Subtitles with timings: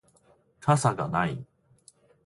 [0.59, 1.45] 傘がない